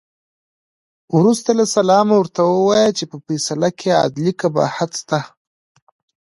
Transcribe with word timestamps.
وروسته 1.17 1.49
له 1.59 1.65
سلامه 1.75 2.13
ورته 2.17 2.41
ووایه 2.47 2.91
چې 2.97 3.03
په 3.11 3.17
فیصله 3.25 3.69
کې 3.79 3.99
عدلي 4.03 4.31
قباحت 4.41 4.91
شته. 5.01 5.19